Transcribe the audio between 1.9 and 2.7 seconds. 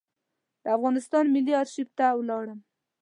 ته ولاړم.